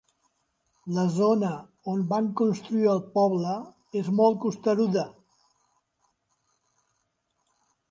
[0.93, 1.51] La zona
[1.93, 3.53] on van construir el poble
[4.01, 5.07] és molt costeruda.